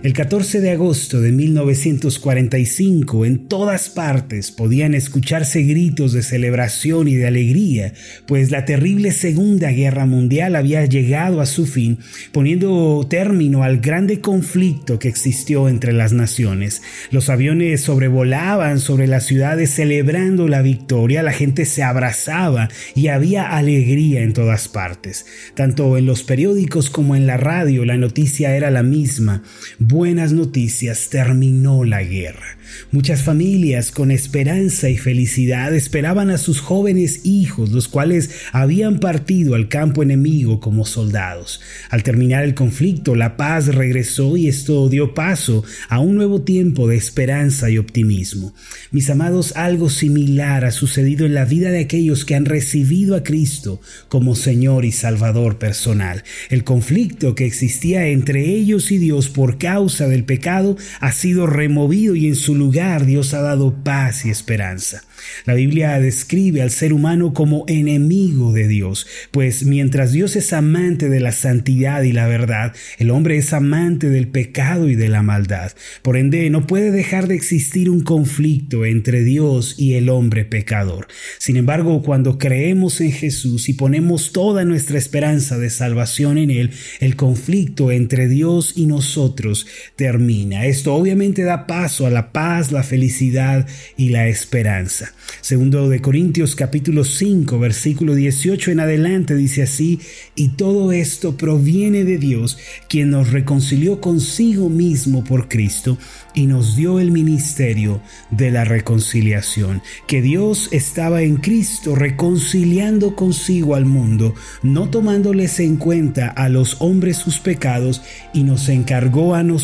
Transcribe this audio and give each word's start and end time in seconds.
El 0.00 0.12
14 0.12 0.60
de 0.60 0.70
agosto 0.70 1.20
de 1.20 1.32
1945 1.32 3.24
en 3.24 3.48
todas 3.48 3.88
partes 3.88 4.52
podían 4.52 4.94
escucharse 4.94 5.62
gritos 5.62 6.12
de 6.12 6.22
celebración 6.22 7.08
y 7.08 7.16
de 7.16 7.26
alegría, 7.26 7.94
pues 8.24 8.52
la 8.52 8.64
terrible 8.64 9.10
Segunda 9.10 9.72
Guerra 9.72 10.06
Mundial 10.06 10.54
había 10.54 10.84
llegado 10.84 11.40
a 11.40 11.46
su 11.46 11.66
fin, 11.66 11.98
poniendo 12.30 13.04
término 13.10 13.64
al 13.64 13.80
grande 13.80 14.20
conflicto 14.20 15.00
que 15.00 15.08
existió 15.08 15.68
entre 15.68 15.92
las 15.92 16.12
naciones. 16.12 16.80
Los 17.10 17.28
aviones 17.28 17.80
sobrevolaban 17.80 18.78
sobre 18.78 19.08
las 19.08 19.26
ciudades 19.26 19.70
celebrando 19.70 20.46
la 20.46 20.62
victoria, 20.62 21.24
la 21.24 21.32
gente 21.32 21.64
se 21.64 21.82
abrazaba 21.82 22.68
y 22.94 23.08
había 23.08 23.56
alegría 23.56 24.22
en 24.22 24.32
todas 24.32 24.68
partes. 24.68 25.26
Tanto 25.54 25.98
en 25.98 26.06
los 26.06 26.22
periódicos 26.22 26.88
como 26.88 27.16
en 27.16 27.26
la 27.26 27.36
radio 27.36 27.84
la 27.84 27.96
noticia 27.96 28.54
era 28.54 28.70
la 28.70 28.84
misma 28.84 29.42
buenas 29.88 30.34
noticias, 30.34 31.08
terminó 31.08 31.82
la 31.82 32.02
guerra. 32.02 32.58
Muchas 32.92 33.22
familias 33.22 33.90
con 33.90 34.10
esperanza 34.10 34.90
y 34.90 34.98
felicidad 34.98 35.74
esperaban 35.74 36.28
a 36.28 36.36
sus 36.36 36.60
jóvenes 36.60 37.24
hijos, 37.24 37.70
los 37.70 37.88
cuales 37.88 38.30
habían 38.52 39.00
partido 39.00 39.54
al 39.54 39.68
campo 39.68 40.02
enemigo 40.02 40.60
como 40.60 40.84
soldados. 40.84 41.62
Al 41.88 42.02
terminar 42.02 42.44
el 42.44 42.54
conflicto, 42.54 43.14
la 43.14 43.38
paz 43.38 43.74
regresó 43.74 44.36
y 44.36 44.48
esto 44.48 44.90
dio 44.90 45.14
paso 45.14 45.64
a 45.88 46.00
un 46.00 46.16
nuevo 46.16 46.42
tiempo 46.42 46.86
de 46.86 46.96
esperanza 46.96 47.70
y 47.70 47.78
optimismo. 47.78 48.52
Mis 48.90 49.08
amados, 49.08 49.56
algo 49.56 49.88
similar 49.88 50.66
ha 50.66 50.70
sucedido 50.70 51.24
en 51.24 51.32
la 51.32 51.46
vida 51.46 51.70
de 51.70 51.80
aquellos 51.80 52.26
que 52.26 52.34
han 52.34 52.44
recibido 52.44 53.16
a 53.16 53.22
Cristo 53.22 53.80
como 54.08 54.34
Señor 54.34 54.84
y 54.84 54.92
Salvador 54.92 55.58
personal. 55.58 56.24
El 56.50 56.64
conflicto 56.64 57.34
que 57.34 57.46
existía 57.46 58.08
entre 58.08 58.44
ellos 58.50 58.90
y 58.90 58.98
Dios 58.98 59.30
por 59.30 59.56
causa 59.56 59.77
del 59.78 60.24
pecado 60.24 60.76
ha 60.98 61.12
sido 61.12 61.46
removido 61.46 62.16
y 62.16 62.26
en 62.26 62.34
su 62.34 62.56
lugar 62.56 63.06
Dios 63.06 63.32
ha 63.32 63.42
dado 63.42 63.84
paz 63.84 64.26
y 64.26 64.30
esperanza. 64.30 65.04
La 65.46 65.54
Biblia 65.54 65.98
describe 66.00 66.62
al 66.62 66.70
ser 66.70 66.92
humano 66.92 67.32
como 67.32 67.64
enemigo 67.68 68.52
de 68.52 68.66
Dios, 68.66 69.06
pues 69.30 69.64
mientras 69.64 70.12
Dios 70.12 70.34
es 70.36 70.52
amante 70.52 71.08
de 71.08 71.20
la 71.20 71.32
santidad 71.32 72.02
y 72.02 72.12
la 72.12 72.26
verdad, 72.26 72.74
el 72.98 73.10
hombre 73.10 73.36
es 73.36 73.52
amante 73.52 74.08
del 74.08 74.28
pecado 74.28 74.88
y 74.88 74.96
de 74.96 75.08
la 75.08 75.22
maldad. 75.22 75.72
Por 76.02 76.16
ende, 76.16 76.50
no 76.50 76.66
puede 76.66 76.90
dejar 76.90 77.28
de 77.28 77.36
existir 77.36 77.88
un 77.88 78.00
conflicto 78.00 78.84
entre 78.84 79.22
Dios 79.22 79.76
y 79.78 79.94
el 79.94 80.08
hombre 80.08 80.44
pecador. 80.44 81.06
Sin 81.38 81.56
embargo, 81.56 82.02
cuando 82.02 82.36
creemos 82.36 83.00
en 83.00 83.12
Jesús 83.12 83.68
y 83.68 83.74
ponemos 83.74 84.32
toda 84.32 84.64
nuestra 84.64 84.98
esperanza 84.98 85.56
de 85.56 85.70
salvación 85.70 86.36
en 86.38 86.50
Él, 86.50 86.70
el 87.00 87.14
conflicto 87.14 87.92
entre 87.92 88.28
Dios 88.28 88.72
y 88.74 88.86
nosotros 88.86 89.67
termina. 89.96 90.66
Esto 90.66 90.94
obviamente 90.94 91.42
da 91.42 91.66
paso 91.66 92.06
a 92.06 92.10
la 92.10 92.32
paz, 92.32 92.72
la 92.72 92.82
felicidad 92.82 93.66
y 93.96 94.10
la 94.10 94.28
esperanza. 94.28 95.12
Segundo 95.40 95.88
de 95.88 96.00
Corintios 96.00 96.56
capítulo 96.56 97.04
5 97.04 97.58
versículo 97.58 98.14
18 98.14 98.70
en 98.70 98.80
adelante 98.80 99.34
dice 99.34 99.62
así, 99.62 100.00
y 100.34 100.50
todo 100.50 100.92
esto 100.92 101.36
proviene 101.36 102.04
de 102.04 102.18
Dios, 102.18 102.58
quien 102.88 103.10
nos 103.10 103.30
reconcilió 103.30 104.00
consigo 104.00 104.68
mismo 104.68 105.24
por 105.24 105.48
Cristo 105.48 105.98
y 106.34 106.46
nos 106.46 106.76
dio 106.76 107.00
el 107.00 107.10
ministerio 107.10 108.00
de 108.30 108.50
la 108.50 108.64
reconciliación, 108.64 109.82
que 110.06 110.22
Dios 110.22 110.68
estaba 110.72 111.22
en 111.22 111.36
Cristo 111.36 111.94
reconciliando 111.94 113.16
consigo 113.16 113.74
al 113.74 113.84
mundo, 113.84 114.34
no 114.62 114.88
tomándoles 114.88 115.58
en 115.60 115.76
cuenta 115.76 116.28
a 116.28 116.48
los 116.48 116.76
hombres 116.80 117.16
sus 117.16 117.38
pecados, 117.38 118.02
y 118.32 118.44
nos 118.44 118.68
encargó 118.68 119.34
a 119.34 119.42
nosotros 119.42 119.57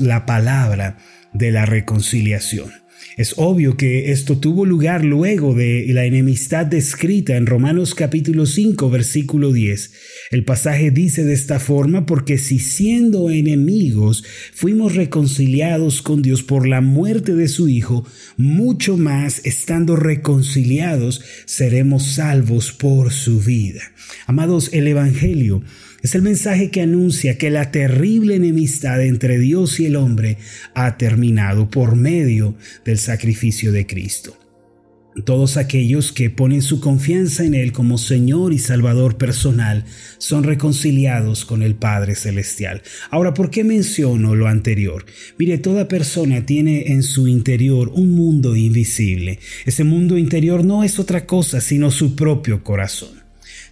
la 0.00 0.24
palabra 0.24 0.98
de 1.32 1.50
la 1.50 1.66
reconciliación. 1.66 2.70
Es 3.16 3.34
obvio 3.36 3.76
que 3.76 4.12
esto 4.12 4.38
tuvo 4.38 4.64
lugar 4.64 5.04
luego 5.04 5.54
de 5.54 5.86
la 5.88 6.04
enemistad 6.04 6.64
descrita 6.64 7.36
en 7.36 7.46
Romanos 7.46 7.94
capítulo 7.94 8.46
5 8.46 8.88
versículo 8.88 9.52
10. 9.52 9.92
El 10.30 10.44
pasaje 10.44 10.90
dice 10.90 11.24
de 11.24 11.34
esta 11.34 11.58
forma, 11.58 12.06
porque 12.06 12.38
si 12.38 12.58
siendo 12.58 13.30
enemigos 13.30 14.24
fuimos 14.54 14.94
reconciliados 14.94 16.00
con 16.00 16.22
Dios 16.22 16.42
por 16.42 16.66
la 16.66 16.80
muerte 16.80 17.34
de 17.34 17.48
su 17.48 17.68
Hijo, 17.68 18.06
mucho 18.36 18.96
más 18.96 19.44
estando 19.44 19.96
reconciliados 19.96 21.20
seremos 21.44 22.14
salvos 22.14 22.72
por 22.72 23.12
su 23.12 23.40
vida. 23.40 23.82
Amados, 24.26 24.70
el 24.72 24.86
Evangelio 24.86 25.62
es 26.02 26.14
el 26.14 26.22
mensaje 26.22 26.70
que 26.70 26.82
anuncia 26.82 27.38
que 27.38 27.50
la 27.50 27.70
terrible 27.70 28.34
enemistad 28.34 29.00
entre 29.02 29.38
Dios 29.38 29.78
y 29.78 29.86
el 29.86 29.96
hombre 29.96 30.36
ha 30.74 30.96
terminado 30.96 31.70
por 31.70 31.94
medio 31.94 32.56
del 32.84 32.98
sacrificio 32.98 33.70
de 33.70 33.86
Cristo. 33.86 34.36
Todos 35.24 35.58
aquellos 35.58 36.10
que 36.10 36.30
ponen 36.30 36.62
su 36.62 36.80
confianza 36.80 37.44
en 37.44 37.54
Él 37.54 37.72
como 37.72 37.98
Señor 37.98 38.54
y 38.54 38.58
Salvador 38.58 39.18
personal 39.18 39.84
son 40.16 40.42
reconciliados 40.42 41.44
con 41.44 41.62
el 41.62 41.74
Padre 41.74 42.14
Celestial. 42.14 42.82
Ahora, 43.10 43.34
¿por 43.34 43.50
qué 43.50 43.62
menciono 43.62 44.34
lo 44.34 44.48
anterior? 44.48 45.04
Mire, 45.38 45.58
toda 45.58 45.86
persona 45.86 46.46
tiene 46.46 46.92
en 46.92 47.02
su 47.02 47.28
interior 47.28 47.90
un 47.94 48.12
mundo 48.12 48.56
invisible. 48.56 49.38
Ese 49.66 49.84
mundo 49.84 50.16
interior 50.16 50.64
no 50.64 50.82
es 50.82 50.98
otra 50.98 51.26
cosa 51.26 51.60
sino 51.60 51.90
su 51.90 52.16
propio 52.16 52.64
corazón. 52.64 53.21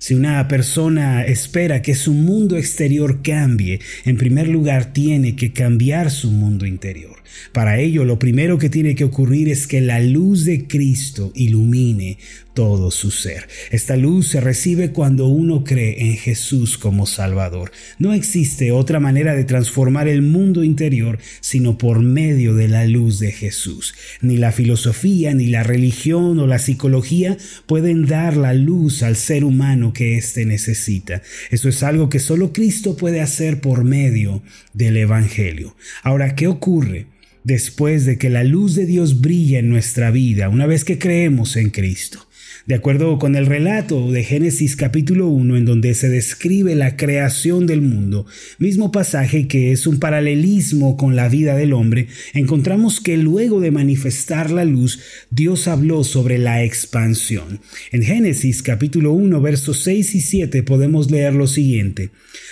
Si 0.00 0.14
una 0.14 0.48
persona 0.48 1.26
espera 1.26 1.82
que 1.82 1.94
su 1.94 2.14
mundo 2.14 2.56
exterior 2.56 3.20
cambie, 3.20 3.80
en 4.06 4.16
primer 4.16 4.48
lugar 4.48 4.94
tiene 4.94 5.36
que 5.36 5.52
cambiar 5.52 6.10
su 6.10 6.30
mundo 6.30 6.64
interior. 6.64 7.19
Para 7.52 7.78
ello, 7.78 8.04
lo 8.04 8.18
primero 8.18 8.58
que 8.58 8.70
tiene 8.70 8.94
que 8.94 9.04
ocurrir 9.04 9.48
es 9.48 9.66
que 9.66 9.80
la 9.80 10.00
luz 10.00 10.44
de 10.44 10.66
Cristo 10.66 11.32
ilumine 11.34 12.18
todo 12.54 12.90
su 12.90 13.10
ser. 13.10 13.48
Esta 13.70 13.96
luz 13.96 14.28
se 14.28 14.40
recibe 14.40 14.90
cuando 14.90 15.28
uno 15.28 15.64
cree 15.64 16.08
en 16.08 16.16
Jesús 16.16 16.78
como 16.78 17.06
Salvador. 17.06 17.72
No 17.98 18.12
existe 18.12 18.72
otra 18.72 19.00
manera 19.00 19.34
de 19.34 19.44
transformar 19.44 20.08
el 20.08 20.22
mundo 20.22 20.64
interior 20.64 21.18
sino 21.40 21.78
por 21.78 22.00
medio 22.00 22.54
de 22.54 22.68
la 22.68 22.84
luz 22.84 23.18
de 23.18 23.32
Jesús. 23.32 23.94
Ni 24.20 24.36
la 24.36 24.52
filosofía, 24.52 25.32
ni 25.34 25.46
la 25.46 25.62
religión 25.62 26.38
o 26.38 26.46
la 26.46 26.58
psicología 26.58 27.36
pueden 27.66 28.06
dar 28.06 28.36
la 28.36 28.52
luz 28.52 29.02
al 29.02 29.16
ser 29.16 29.44
humano 29.44 29.92
que 29.92 30.16
éste 30.18 30.44
necesita. 30.44 31.22
Eso 31.50 31.68
es 31.68 31.82
algo 31.82 32.08
que 32.08 32.18
solo 32.18 32.52
Cristo 32.52 32.96
puede 32.96 33.20
hacer 33.20 33.60
por 33.60 33.84
medio 33.84 34.42
del 34.72 34.96
Evangelio. 34.96 35.76
Ahora, 36.02 36.34
¿qué 36.34 36.46
ocurre? 36.46 37.06
Después 37.44 38.04
de 38.04 38.18
que 38.18 38.30
la 38.30 38.44
luz 38.44 38.74
de 38.74 38.86
Dios 38.86 39.20
brilla 39.20 39.58
en 39.58 39.68
nuestra 39.68 40.10
vida, 40.10 40.48
una 40.48 40.66
vez 40.66 40.84
que 40.84 40.98
creemos 40.98 41.56
en 41.56 41.70
Cristo. 41.70 42.26
De 42.66 42.74
acuerdo 42.74 43.18
con 43.18 43.36
el 43.36 43.46
relato 43.46 44.12
de 44.12 44.22
Génesis 44.22 44.76
capítulo 44.76 45.28
1 45.28 45.56
en 45.56 45.64
donde 45.64 45.94
se 45.94 46.08
describe 46.08 46.74
la 46.74 46.96
creación 46.96 47.66
del 47.66 47.80
mundo, 47.80 48.26
mismo 48.58 48.92
pasaje 48.92 49.48
que 49.48 49.72
es 49.72 49.86
un 49.86 49.98
paralelismo 49.98 50.96
con 50.96 51.16
la 51.16 51.28
vida 51.28 51.56
del 51.56 51.72
hombre, 51.72 52.08
encontramos 52.34 53.00
que 53.00 53.16
luego 53.16 53.60
de 53.60 53.70
manifestar 53.70 54.50
la 54.50 54.64
luz, 54.64 55.00
Dios 55.30 55.68
habló 55.68 56.04
sobre 56.04 56.38
la 56.38 56.62
expansión. 56.62 57.60
En 57.92 58.02
Génesis 58.02 58.62
capítulo 58.62 59.12
1 59.12 59.40
versos 59.40 59.82
6 59.82 60.14
y 60.14 60.20
7 60.20 60.62
podemos 60.62 61.10
leer 61.10 61.34
lo 61.34 61.46
siguiente. 61.46 62.10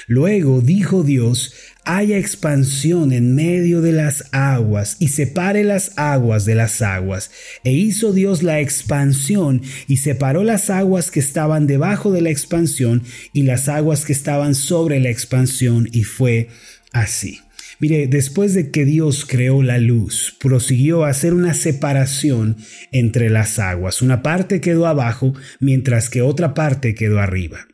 Luego 0.08 0.62
dijo 0.62 1.04
Dios, 1.04 1.52
haya 1.88 2.18
expansión 2.18 3.12
en 3.12 3.34
medio 3.34 3.80
de 3.80 3.92
las 3.92 4.26
aguas 4.32 4.98
y 5.00 5.08
separe 5.08 5.64
las 5.64 5.92
aguas 5.96 6.44
de 6.44 6.54
las 6.54 6.82
aguas. 6.82 7.30
E 7.64 7.72
hizo 7.72 8.12
Dios 8.12 8.42
la 8.42 8.60
expansión 8.60 9.62
y 9.86 9.96
separó 9.96 10.44
las 10.44 10.68
aguas 10.68 11.10
que 11.10 11.18
estaban 11.18 11.66
debajo 11.66 12.12
de 12.12 12.20
la 12.20 12.28
expansión 12.28 13.04
y 13.32 13.44
las 13.44 13.70
aguas 13.70 14.04
que 14.04 14.12
estaban 14.12 14.54
sobre 14.54 15.00
la 15.00 15.08
expansión 15.08 15.88
y 15.90 16.04
fue 16.04 16.48
así. 16.92 17.40
Mire, 17.80 18.06
después 18.06 18.52
de 18.52 18.70
que 18.70 18.84
Dios 18.84 19.24
creó 19.24 19.62
la 19.62 19.78
luz, 19.78 20.36
prosiguió 20.38 21.04
a 21.04 21.08
hacer 21.08 21.32
una 21.32 21.54
separación 21.54 22.58
entre 22.92 23.30
las 23.30 23.58
aguas. 23.58 24.02
Una 24.02 24.22
parte 24.22 24.60
quedó 24.60 24.86
abajo, 24.86 25.32
mientras 25.58 26.10
que 26.10 26.20
otra 26.20 26.52
parte 26.52 26.94
quedó 26.94 27.18
arriba. 27.18 27.66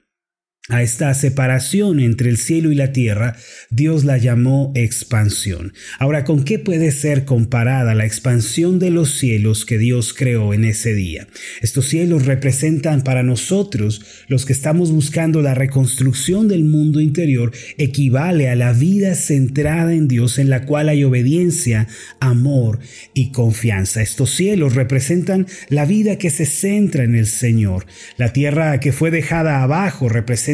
A 0.70 0.82
esta 0.82 1.12
separación 1.12 2.00
entre 2.00 2.30
el 2.30 2.38
cielo 2.38 2.72
y 2.72 2.74
la 2.74 2.90
tierra, 2.90 3.36
Dios 3.68 4.04
la 4.04 4.16
llamó 4.16 4.72
expansión. 4.74 5.74
Ahora, 5.98 6.24
¿con 6.24 6.42
qué 6.42 6.58
puede 6.58 6.90
ser 6.90 7.26
comparada 7.26 7.94
la 7.94 8.06
expansión 8.06 8.78
de 8.78 8.88
los 8.88 9.10
cielos 9.10 9.66
que 9.66 9.76
Dios 9.76 10.14
creó 10.14 10.54
en 10.54 10.64
ese 10.64 10.94
día? 10.94 11.28
Estos 11.60 11.84
cielos 11.88 12.24
representan 12.24 13.02
para 13.04 13.22
nosotros, 13.22 14.24
los 14.26 14.46
que 14.46 14.54
estamos 14.54 14.90
buscando 14.90 15.42
la 15.42 15.52
reconstrucción 15.52 16.48
del 16.48 16.64
mundo 16.64 17.02
interior, 17.02 17.52
equivale 17.76 18.48
a 18.48 18.56
la 18.56 18.72
vida 18.72 19.16
centrada 19.16 19.92
en 19.92 20.08
Dios 20.08 20.38
en 20.38 20.48
la 20.48 20.64
cual 20.64 20.88
hay 20.88 21.04
obediencia, 21.04 21.88
amor 22.20 22.78
y 23.12 23.32
confianza. 23.32 24.00
Estos 24.00 24.30
cielos 24.30 24.74
representan 24.74 25.46
la 25.68 25.84
vida 25.84 26.16
que 26.16 26.30
se 26.30 26.46
centra 26.46 27.04
en 27.04 27.16
el 27.16 27.26
Señor. 27.26 27.84
La 28.16 28.32
tierra 28.32 28.80
que 28.80 28.92
fue 28.92 29.10
dejada 29.10 29.62
abajo 29.62 30.08
representa 30.08 30.53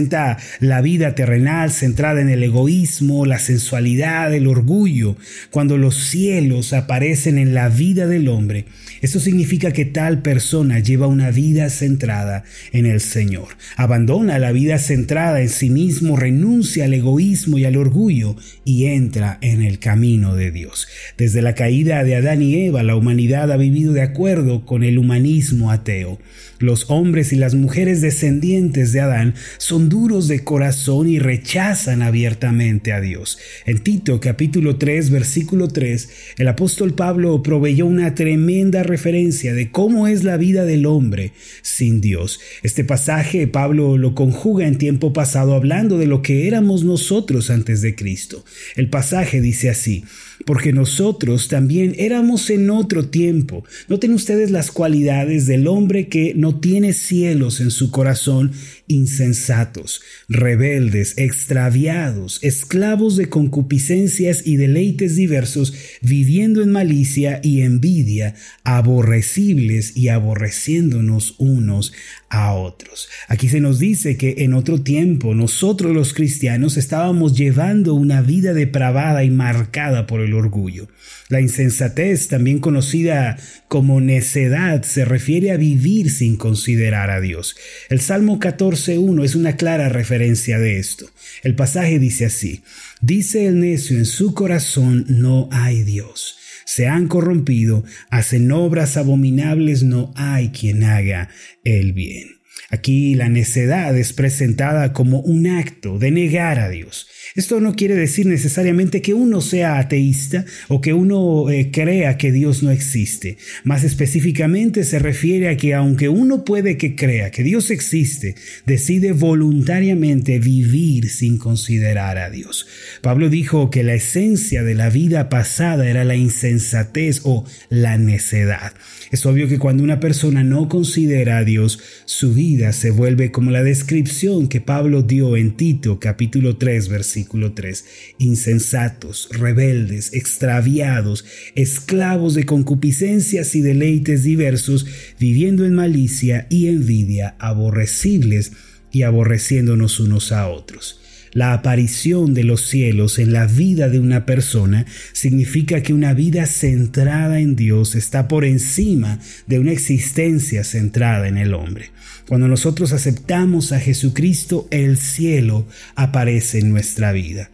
la 0.60 0.80
vida 0.80 1.14
terrenal 1.14 1.70
centrada 1.70 2.20
en 2.20 2.30
el 2.30 2.42
egoísmo, 2.42 3.26
la 3.26 3.38
sensualidad, 3.38 4.32
el 4.32 4.46
orgullo. 4.46 5.16
Cuando 5.50 5.76
los 5.76 5.96
cielos 5.96 6.72
aparecen 6.72 7.38
en 7.38 7.54
la 7.54 7.68
vida 7.68 8.06
del 8.06 8.28
hombre, 8.28 8.66
esto 9.02 9.18
significa 9.18 9.72
que 9.72 9.84
tal 9.84 10.22
persona 10.22 10.78
lleva 10.78 11.06
una 11.06 11.30
vida 11.30 11.70
centrada 11.70 12.44
en 12.72 12.86
el 12.86 13.00
Señor. 13.00 13.48
Abandona 13.76 14.38
la 14.38 14.52
vida 14.52 14.78
centrada 14.78 15.40
en 15.40 15.48
sí 15.48 15.70
mismo, 15.70 16.16
renuncia 16.16 16.84
al 16.84 16.94
egoísmo 16.94 17.58
y 17.58 17.64
al 17.64 17.76
orgullo 17.76 18.36
y 18.64 18.86
entra 18.86 19.38
en 19.40 19.62
el 19.62 19.78
camino 19.78 20.34
de 20.34 20.50
Dios. 20.50 20.86
Desde 21.16 21.42
la 21.42 21.54
caída 21.54 22.04
de 22.04 22.16
Adán 22.16 22.42
y 22.42 22.66
Eva, 22.66 22.82
la 22.82 22.96
humanidad 22.96 23.50
ha 23.50 23.56
vivido 23.56 23.92
de 23.92 24.02
acuerdo 24.02 24.64
con 24.66 24.82
el 24.82 24.98
humanismo 24.98 25.70
ateo. 25.70 26.18
Los 26.58 26.90
hombres 26.90 27.32
y 27.32 27.36
las 27.36 27.54
mujeres 27.54 28.02
descendientes 28.02 28.92
de 28.92 29.00
Adán 29.00 29.34
son 29.56 29.88
duros 29.90 30.28
de 30.28 30.44
corazón 30.44 31.08
y 31.08 31.18
rechazan 31.18 32.00
abiertamente 32.00 32.92
a 32.92 33.00
Dios. 33.00 33.38
En 33.66 33.80
Tito 33.80 34.20
capítulo 34.20 34.76
3 34.76 35.10
versículo 35.10 35.68
3, 35.68 36.08
el 36.38 36.48
apóstol 36.48 36.94
Pablo 36.94 37.42
proveyó 37.42 37.84
una 37.84 38.14
tremenda 38.14 38.84
referencia 38.84 39.52
de 39.52 39.70
cómo 39.70 40.06
es 40.06 40.22
la 40.24 40.38
vida 40.38 40.64
del 40.64 40.86
hombre 40.86 41.32
sin 41.60 42.00
Dios. 42.00 42.40
Este 42.62 42.84
pasaje 42.84 43.48
Pablo 43.48 43.98
lo 43.98 44.14
conjuga 44.14 44.66
en 44.66 44.78
tiempo 44.78 45.12
pasado 45.12 45.54
hablando 45.54 45.98
de 45.98 46.06
lo 46.06 46.22
que 46.22 46.46
éramos 46.46 46.84
nosotros 46.84 47.50
antes 47.50 47.82
de 47.82 47.96
Cristo. 47.96 48.44
El 48.76 48.88
pasaje 48.88 49.40
dice 49.40 49.70
así, 49.70 50.04
porque 50.46 50.72
nosotros 50.72 51.48
también 51.48 51.94
éramos 51.98 52.50
en 52.50 52.70
otro 52.70 53.06
tiempo. 53.08 53.64
Noten 53.88 54.12
ustedes 54.14 54.50
las 54.50 54.70
cualidades 54.70 55.46
del 55.46 55.66
hombre 55.66 56.08
que 56.08 56.34
no 56.34 56.60
tiene 56.60 56.92
cielos 56.92 57.60
en 57.60 57.70
su 57.70 57.90
corazón, 57.90 58.52
insensatos, 58.86 60.02
rebeldes, 60.28 61.14
extraviados, 61.16 62.38
esclavos 62.42 63.16
de 63.16 63.28
concupiscencias 63.28 64.46
y 64.46 64.56
deleites 64.56 65.16
diversos, 65.16 65.74
viviendo 66.02 66.62
en 66.62 66.72
malicia 66.72 67.40
y 67.42 67.62
envidia, 67.62 68.34
aborrecibles 68.64 69.96
y 69.96 70.08
aborreciéndonos 70.08 71.34
unos 71.38 71.92
a 72.28 72.54
otros. 72.54 73.08
Aquí 73.28 73.48
se 73.48 73.60
nos 73.60 73.78
dice 73.78 74.16
que 74.16 74.36
en 74.38 74.54
otro 74.54 74.80
tiempo 74.82 75.34
nosotros 75.34 75.92
los 75.92 76.14
cristianos 76.14 76.76
estábamos 76.76 77.36
llevando 77.36 77.94
una 77.94 78.22
vida 78.22 78.52
depravada 78.52 79.24
y 79.24 79.30
marcada 79.30 80.06
por 80.06 80.20
el 80.20 80.29
orgullo. 80.34 80.88
La 81.28 81.40
insensatez, 81.40 82.28
también 82.28 82.58
conocida 82.58 83.36
como 83.68 84.00
necedad, 84.00 84.82
se 84.82 85.04
refiere 85.04 85.50
a 85.50 85.56
vivir 85.56 86.10
sin 86.10 86.36
considerar 86.36 87.10
a 87.10 87.20
Dios. 87.20 87.56
El 87.88 88.00
Salmo 88.00 88.38
14.1 88.38 89.24
es 89.24 89.34
una 89.34 89.56
clara 89.56 89.88
referencia 89.88 90.58
de 90.58 90.78
esto. 90.78 91.06
El 91.42 91.54
pasaje 91.54 91.98
dice 91.98 92.26
así, 92.26 92.62
dice 93.00 93.46
el 93.46 93.60
necio 93.60 93.96
en 93.98 94.06
su 94.06 94.34
corazón 94.34 95.06
no 95.08 95.48
hay 95.52 95.82
Dios 95.82 96.36
se 96.70 96.86
han 96.86 97.08
corrompido, 97.08 97.82
hacen 98.10 98.52
obras 98.52 98.96
abominables, 98.96 99.82
no 99.82 100.12
hay 100.14 100.50
quien 100.50 100.84
haga 100.84 101.28
el 101.64 101.92
bien. 101.92 102.40
Aquí 102.70 103.16
la 103.16 103.28
necedad 103.28 103.98
es 103.98 104.12
presentada 104.12 104.92
como 104.92 105.18
un 105.18 105.48
acto 105.48 105.98
de 105.98 106.12
negar 106.12 106.60
a 106.60 106.68
Dios. 106.68 107.08
Esto 107.36 107.60
no 107.60 107.74
quiere 107.74 107.94
decir 107.94 108.26
necesariamente 108.26 109.02
que 109.02 109.14
uno 109.14 109.40
sea 109.40 109.78
ateísta 109.78 110.44
o 110.66 110.80
que 110.80 110.92
uno 110.92 111.48
eh, 111.48 111.70
crea 111.70 112.16
que 112.16 112.32
Dios 112.32 112.64
no 112.64 112.72
existe. 112.72 113.36
Más 113.62 113.84
específicamente 113.84 114.82
se 114.82 114.98
refiere 114.98 115.48
a 115.48 115.56
que 115.56 115.74
aunque 115.74 116.08
uno 116.08 116.44
puede 116.44 116.76
que 116.76 116.96
crea 116.96 117.30
que 117.30 117.44
Dios 117.44 117.70
existe, 117.70 118.34
decide 118.66 119.12
voluntariamente 119.12 120.40
vivir 120.40 121.08
sin 121.08 121.38
considerar 121.38 122.18
a 122.18 122.30
Dios. 122.30 122.66
Pablo 123.00 123.28
dijo 123.28 123.70
que 123.70 123.84
la 123.84 123.94
esencia 123.94 124.64
de 124.64 124.74
la 124.74 124.90
vida 124.90 125.28
pasada 125.28 125.88
era 125.88 126.04
la 126.04 126.16
insensatez 126.16 127.20
o 127.22 127.44
la 127.68 127.96
necedad. 127.96 128.72
Es 129.12 129.24
obvio 129.24 129.48
que 129.48 129.58
cuando 129.58 129.84
una 129.84 130.00
persona 130.00 130.42
no 130.42 130.68
considera 130.68 131.38
a 131.38 131.44
Dios, 131.44 131.78
su 132.06 132.34
vida 132.34 132.72
se 132.72 132.90
vuelve 132.90 133.30
como 133.30 133.52
la 133.52 133.62
descripción 133.62 134.48
que 134.48 134.60
Pablo 134.60 135.02
dio 135.02 135.36
en 135.36 135.56
Tito 135.56 136.00
capítulo 136.00 136.56
3 136.56 136.88
versículo 136.88 137.19
3. 137.24 137.84
Insensatos, 138.18 139.28
rebeldes, 139.32 140.12
extraviados, 140.12 141.24
esclavos 141.54 142.34
de 142.34 142.44
concupiscencias 142.44 143.54
y 143.54 143.60
deleites 143.60 144.22
diversos, 144.22 144.86
viviendo 145.18 145.64
en 145.64 145.74
malicia 145.74 146.46
y 146.50 146.68
envidia, 146.68 147.36
aborrecibles 147.38 148.52
y 148.92 149.02
aborreciéndonos 149.02 150.00
unos 150.00 150.32
a 150.32 150.48
otros. 150.48 150.99
La 151.32 151.52
aparición 151.52 152.34
de 152.34 152.42
los 152.42 152.62
cielos 152.66 153.18
en 153.18 153.32
la 153.32 153.46
vida 153.46 153.88
de 153.88 154.00
una 154.00 154.26
persona 154.26 154.86
significa 155.12 155.82
que 155.82 155.92
una 155.92 156.12
vida 156.12 156.46
centrada 156.46 157.40
en 157.40 157.54
Dios 157.54 157.94
está 157.94 158.26
por 158.26 158.44
encima 158.44 159.20
de 159.46 159.60
una 159.60 159.70
existencia 159.70 160.64
centrada 160.64 161.28
en 161.28 161.38
el 161.38 161.54
hombre. 161.54 161.90
Cuando 162.28 162.48
nosotros 162.48 162.92
aceptamos 162.92 163.72
a 163.72 163.80
Jesucristo, 163.80 164.66
el 164.70 164.96
cielo 164.96 165.66
aparece 165.94 166.58
en 166.58 166.70
nuestra 166.70 167.12
vida. 167.12 167.50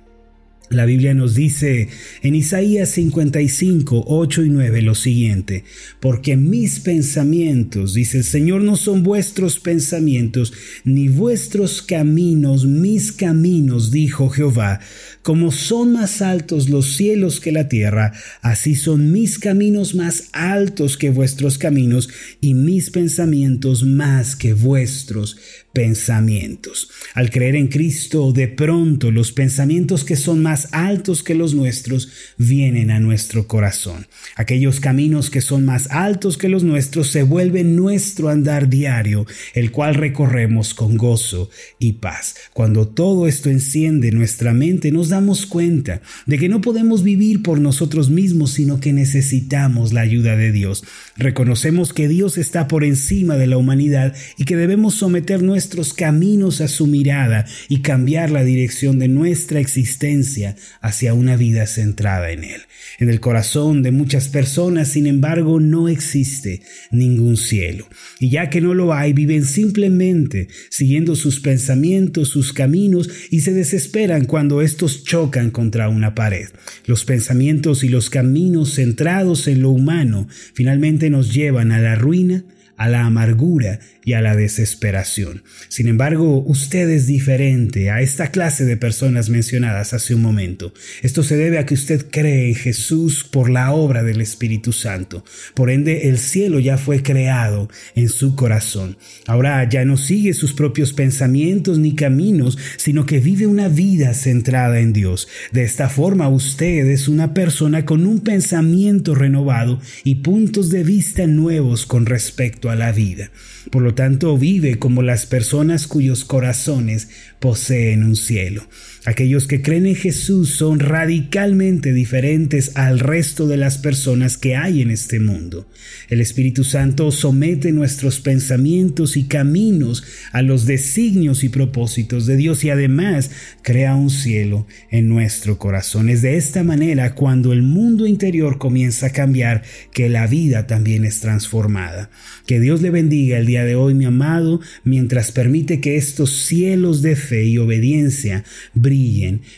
La 0.69 0.85
Biblia 0.85 1.15
nos 1.15 1.37
dice 1.37 1.89
en 2.23 2.35
Isaías 2.35 2.89
55, 2.91 4.05
8 4.09 4.45
y 4.45 4.49
9 4.49 4.83
lo 4.83 4.97
siguiente, 4.97 5.63
porque 6.01 6.37
mis 6.37 6.81
pensamientos, 6.81 7.95
dice 7.95 8.19
el 8.19 8.25
Señor, 8.25 8.63
no 8.63 8.77
son 8.77 9.05
vuestros 9.05 9.61
pensamientos, 9.61 10.53
ni 10.85 11.09
vuestros 11.09 11.83
caminos, 11.83 12.67
mis 12.67 13.13
caminos, 13.13 13.93
dijo 13.93 14.29
Jehová. 14.29 14.81
Como 15.23 15.53
son 15.53 15.93
más 15.93 16.21
altos 16.21 16.69
los 16.69 16.97
cielos 16.97 17.39
que 17.39 17.53
la 17.53 17.69
tierra, 17.69 18.13
así 18.43 18.75
son 18.75 19.13
mis 19.13 19.39
caminos 19.39 19.95
más 19.95 20.31
altos 20.33 20.97
que 20.97 21.11
vuestros 21.11 21.59
caminos, 21.59 22.09
y 22.41 22.55
mis 22.55 22.91
pensamientos 22.91 23.85
más 23.85 24.35
que 24.35 24.53
vuestros 24.53 25.37
pensamientos. 25.77 26.91
Al 27.13 27.29
creer 27.29 27.55
en 27.55 27.69
Cristo, 27.69 28.33
de 28.33 28.49
pronto 28.49 29.11
los 29.11 29.33
pensamientos 29.33 30.05
que 30.05 30.17
son 30.17 30.43
más 30.43 30.56
altos 30.73 31.23
que 31.23 31.35
los 31.35 31.55
nuestros 31.55 32.09
vienen 32.39 32.91
a 32.91 33.01
nuestro 33.01 33.47
corazón. 33.47 34.07
Aquellos 34.37 34.81
caminos 34.81 35.31
que 35.31 35.41
son 35.41 35.65
más 35.65 35.89
altos 35.91 36.39
que 36.39 36.49
los 36.49 36.63
nuestros 36.65 37.09
se 37.09 37.23
vuelven 37.23 37.77
nuestro 37.77 38.29
andar 38.29 38.69
diario, 38.69 39.27
el 39.55 39.71
cual 39.71 39.95
recorremos 39.95 40.75
con 40.75 40.97
gozo 40.97 41.51
y 41.79 41.95
paz. 41.95 42.37
Cuando 42.53 42.89
todo 42.89 43.27
esto 43.27 43.51
enciende 43.51 44.13
nuestra 44.13 44.53
mente, 44.53 44.91
nos 44.93 45.09
damos 45.09 45.47
cuenta 45.47 46.01
de 46.27 46.39
que 46.39 46.49
no 46.49 46.61
podemos 46.61 47.03
vivir 47.03 47.43
por 47.43 47.61
nosotros 47.61 48.11
mismos, 48.11 48.53
sino 48.53 48.81
que 48.81 48.93
necesitamos 48.93 49.93
la 49.93 50.01
ayuda 50.01 50.37
de 50.37 50.53
Dios. 50.53 50.85
Reconocemos 51.17 51.93
que 51.93 52.09
Dios 52.09 52.39
está 52.39 52.69
por 52.69 52.85
encima 52.85 53.37
de 53.37 53.47
la 53.47 53.57
humanidad 53.57 54.15
y 54.37 54.45
que 54.45 54.57
debemos 54.57 54.95
someter 54.95 55.43
nuestros 55.43 55.93
caminos 55.93 56.61
a 56.61 56.69
su 56.69 56.87
mirada 56.87 57.47
y 57.69 57.81
cambiar 57.81 58.31
la 58.31 58.45
dirección 58.45 58.99
de 58.99 59.09
nuestra 59.09 59.61
existencia 59.61 60.46
hacia 60.81 61.15
una 61.15 61.37
vida 61.37 61.67
centrada 61.67 62.31
en 62.31 62.45
Él. 62.45 62.61
En 62.99 63.11
el 63.11 63.21
corazón 63.21 63.83
de 63.83 63.91
muchas 63.91 64.29
personas, 64.29 64.89
sin 64.89 65.07
embargo, 65.07 65.59
no 65.59 65.89
existe 65.89 66.63
ningún 66.91 67.37
cielo. 67.37 67.87
Y 68.21 68.31
ya 68.31 68.51
que 68.51 68.61
no 68.61 68.75
lo 68.75 68.95
hay, 68.95 69.13
viven 69.13 69.45
simplemente 69.45 70.49
siguiendo 70.71 71.17
sus 71.17 71.41
pensamientos, 71.41 72.29
sus 72.29 72.53
caminos 72.53 73.09
y 73.31 73.41
se 73.41 73.53
desesperan 73.53 74.27
cuando 74.27 74.63
estos 74.63 75.05
chocan 75.05 75.51
contra 75.51 75.89
una 75.89 76.15
pared. 76.15 76.49
Los 76.87 77.05
pensamientos 77.05 77.85
y 77.85 77.89
los 77.89 78.11
caminos 78.11 78.75
centrados 78.75 79.49
en 79.49 79.63
lo 79.63 79.71
humano 79.71 80.29
finalmente 80.55 81.11
nos 81.11 81.35
llevan 81.35 81.73
a 81.73 81.81
la 81.81 81.95
ruina 81.95 82.45
a 82.77 82.89
la 82.89 83.05
amargura 83.05 83.81
y 84.05 84.13
a 84.13 84.21
la 84.21 84.37
desesperación. 84.37 85.43
Sin 85.69 85.89
embargo, 85.89 86.43
usted 86.47 86.89
es 86.91 87.07
diferente 87.07 87.91
a 87.91 88.01
esta 88.01 88.31
clase 88.31 88.65
de 88.65 88.77
personas 88.77 89.31
mencionadas 89.31 89.93
hace 89.93 90.15
un 90.15 90.23
momento. 90.23 90.73
Esto 91.03 91.23
se 91.23 91.37
debe 91.37 91.59
a 91.59 91.67
que 91.67 91.75
usted 91.75 92.07
cree 92.11 92.49
en 92.49 92.55
Jesús 92.55 93.25
por 93.25 93.51
la 93.51 93.73
obra 93.73 94.03
del 94.03 94.21
Espíritu 94.21 94.73
Santo. 94.73 95.25
Por 95.55 95.71
ende, 95.71 96.09
el 96.09 96.19
cielo 96.19 96.61
ya 96.61 96.79
fue 96.79 97.03
creado 97.03 97.69
en 97.95 98.09
su 98.09 98.37
corazón. 98.37 98.97
Ahora 99.27 99.69
ya 99.69 99.85
no 99.85 99.97
sigue 99.97 100.35
sus 100.35 100.53
propios 100.53 100.93
pensamientos 100.93 101.79
ni 101.79 101.95
caminos, 101.95 102.59
sino 102.77 103.07
que 103.07 103.19
vive 103.19 103.47
una 103.47 103.69
vida 103.69 104.15
centrada 104.15 104.79
en 104.79 104.93
Dios. 104.93 105.27
De 105.51 105.65
esta 105.65 105.89
forma, 105.89 106.29
usted 106.29 106.87
es 106.87 107.09
una 107.09 107.35
persona 107.35 107.85
con 107.85 108.07
un 108.07 108.21
pensamiento 108.21 109.15
renovado 109.15 109.81
y 110.05 110.17
puntos 110.17 110.71
de 110.71 110.85
vista 110.85 111.27
nuevos 111.27 111.87
con 111.87 112.07
respecto 112.07 112.66
a 112.71 112.77
la 112.77 112.93
vida. 112.93 113.31
Por 113.71 113.83
lo 113.83 113.95
tanto, 113.95 114.37
vive 114.39 114.79
como 114.79 115.03
las 115.03 115.27
personas 115.27 115.87
cuyos 115.87 116.25
corazones 116.25 117.09
poseen 117.41 118.05
un 118.05 118.17
cielo. 118.17 118.67
Aquellos 119.07 119.47
que 119.47 119.63
creen 119.63 119.87
en 119.87 119.95
Jesús 119.95 120.51
son 120.51 120.81
radicalmente 120.81 121.93
diferentes 121.93 122.73
al 122.75 122.99
resto 122.99 123.47
de 123.47 123.57
las 123.57 123.79
personas 123.79 124.37
que 124.37 124.57
hay 124.57 124.83
en 124.83 124.91
este 124.91 125.21
mundo. 125.21 125.71
El 126.09 126.21
Espíritu 126.21 126.65
Santo 126.65 127.13
somete 127.13 127.71
nuestros 127.71 128.19
pensamientos 128.19 129.17
y 129.17 129.29
caminos 129.29 130.03
a 130.33 130.43
los 130.43 130.67
designios 130.67 131.45
y 131.45 131.51
propósitos 131.51 132.27
de 132.27 132.37
Dios 132.37 132.65
y 132.65 132.71
además 132.71 133.31
crea 133.63 133.95
un 133.95 134.11
cielo 134.11 134.67
en 134.91 135.09
nuestro 135.09 135.57
corazón. 135.57 136.09
Es 136.09 136.21
de 136.23 136.37
esta 136.37 136.65
manera 136.65 137.15
cuando 137.15 137.53
el 137.53 137.63
mundo 137.63 138.09
interior 138.09 138.59
comienza 138.59 139.07
a 139.07 139.11
cambiar 139.11 139.63
que 139.93 140.09
la 140.09 140.27
vida 140.27 140.67
también 140.67 141.05
es 141.05 141.21
transformada. 141.21 142.11
Que 142.45 142.59
Dios 142.59 142.83
le 142.83 142.91
bendiga 142.91 143.39
el 143.39 143.47
día 143.47 143.65
de 143.65 143.77
hoy, 143.77 143.95
mi 143.95 144.05
amado, 144.05 144.61
mientras 144.83 145.31
permite 145.31 145.81
que 145.81 145.97
estos 145.97 146.33
cielos 146.47 147.03
de 147.03 147.15
fe 147.15 147.45
y 147.45 147.59
obediencia 147.59 148.43
brillen 148.75 148.96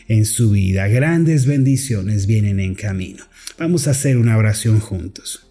en 0.07 0.25
su 0.25 0.51
vida. 0.51 0.87
Grandes 0.87 1.45
bendiciones 1.45 2.27
vienen 2.27 2.59
en 2.59 2.75
camino. 2.75 3.23
Vamos 3.57 3.87
a 3.87 3.91
hacer 3.91 4.17
una 4.17 4.37
oración 4.37 4.79
juntos. 4.79 5.47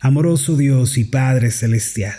Amoroso 0.00 0.56
Dios 0.56 0.96
y 0.96 1.04
Padre 1.04 1.50
Celestial, 1.50 2.18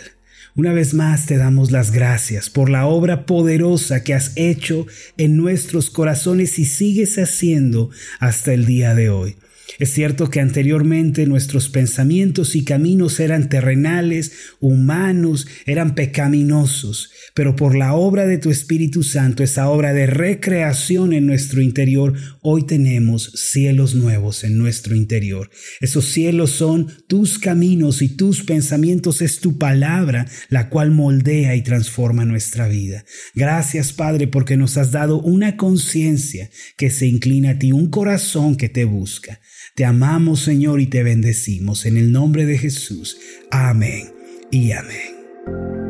una 0.54 0.72
vez 0.72 0.94
más 0.94 1.26
te 1.26 1.36
damos 1.36 1.70
las 1.70 1.92
gracias 1.92 2.50
por 2.50 2.68
la 2.68 2.86
obra 2.86 3.24
poderosa 3.24 4.02
que 4.02 4.14
has 4.14 4.32
hecho 4.36 4.86
en 5.16 5.36
nuestros 5.36 5.90
corazones 5.90 6.58
y 6.58 6.64
sigues 6.64 7.16
haciendo 7.18 7.90
hasta 8.18 8.52
el 8.52 8.66
día 8.66 8.94
de 8.94 9.10
hoy. 9.10 9.36
Es 9.78 9.92
cierto 9.92 10.28
que 10.28 10.40
anteriormente 10.40 11.26
nuestros 11.26 11.68
pensamientos 11.68 12.56
y 12.56 12.64
caminos 12.64 13.20
eran 13.20 13.48
terrenales, 13.48 14.32
humanos, 14.60 15.46
eran 15.66 15.94
pecaminosos, 15.94 17.10
pero 17.34 17.56
por 17.56 17.74
la 17.74 17.94
obra 17.94 18.26
de 18.26 18.38
tu 18.38 18.50
Espíritu 18.50 19.02
Santo, 19.02 19.42
esa 19.42 19.68
obra 19.68 19.92
de 19.92 20.06
recreación 20.06 21.12
en 21.12 21.26
nuestro 21.26 21.62
interior, 21.62 22.14
hoy 22.42 22.66
tenemos 22.66 23.32
cielos 23.34 23.94
nuevos 23.94 24.44
en 24.44 24.58
nuestro 24.58 24.94
interior. 24.94 25.50
Esos 25.80 26.06
cielos 26.06 26.50
son 26.50 26.88
tus 27.06 27.38
caminos 27.38 28.02
y 28.02 28.08
tus 28.08 28.42
pensamientos, 28.42 29.22
es 29.22 29.40
tu 29.40 29.58
palabra 29.58 30.26
la 30.48 30.68
cual 30.68 30.90
moldea 30.90 31.54
y 31.54 31.62
transforma 31.62 32.24
nuestra 32.24 32.68
vida. 32.68 33.04
Gracias 33.34 33.92
Padre 33.92 34.26
porque 34.26 34.56
nos 34.56 34.76
has 34.76 34.90
dado 34.90 35.20
una 35.20 35.56
conciencia 35.56 36.50
que 36.76 36.90
se 36.90 37.06
inclina 37.06 37.50
a 37.50 37.58
ti, 37.58 37.72
un 37.72 37.90
corazón 37.90 38.56
que 38.56 38.68
te 38.68 38.84
busca. 38.84 39.40
Te 39.74 39.84
amamos, 39.84 40.40
Señor, 40.40 40.80
y 40.80 40.86
te 40.86 41.02
bendecimos 41.02 41.86
en 41.86 41.96
el 41.96 42.12
nombre 42.12 42.46
de 42.46 42.58
Jesús. 42.58 43.18
Amén 43.50 44.12
y 44.50 44.72
amén. 44.72 45.89